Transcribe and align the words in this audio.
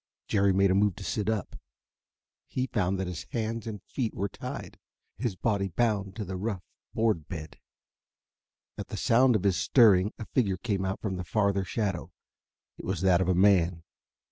Jerry 0.27 0.51
made 0.51 0.71
a 0.71 0.73
move 0.73 0.95
to 0.95 1.03
sit 1.03 1.29
up. 1.29 1.55
He 2.47 2.65
found 2.65 2.97
that 2.99 3.05
his 3.05 3.25
hands 3.29 3.67
and 3.67 3.83
feet 3.83 4.15
were 4.15 4.29
tied, 4.29 4.79
his 5.19 5.35
body 5.35 5.67
bound 5.67 6.15
to 6.15 6.25
the 6.25 6.37
rough 6.37 6.63
board 6.95 7.27
bed. 7.27 7.59
At 8.79 8.87
the 8.87 8.97
sound 8.97 9.35
of 9.35 9.43
his 9.43 9.57
stirring, 9.57 10.11
a 10.17 10.25
figure 10.25 10.57
came 10.57 10.85
out 10.85 10.99
from 11.01 11.17
the 11.17 11.23
farther 11.23 11.63
shadow. 11.63 12.11
It 12.79 12.83
was 12.85 13.01
that 13.01 13.21
of 13.21 13.29
a 13.29 13.35
man. 13.35 13.83